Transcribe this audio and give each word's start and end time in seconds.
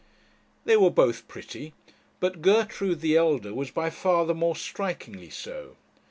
They 0.65 0.75
were 0.77 0.89
both 0.89 1.27
pretty 1.27 1.75
but 2.19 2.41
Gertrude, 2.41 3.01
the 3.01 3.15
elder, 3.15 3.53
was 3.53 3.69
by 3.69 3.91
far 3.91 4.25
the 4.25 4.33
more 4.33 4.55
strikingly 4.55 5.29
so. 5.29 5.75